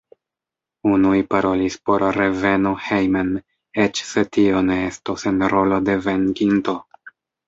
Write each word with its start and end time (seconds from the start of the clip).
Unuj 0.91 1.17
parolis 1.33 1.75
por 1.89 2.05
reveno 2.15 2.71
hejmen 2.85 3.29
eĉ 3.83 4.01
se 4.13 4.23
tio 4.39 4.63
ne 4.71 4.79
estos 4.87 5.27
en 5.33 5.45
rolo 5.55 5.79
de 5.91 5.99
venkinto. 6.07 6.75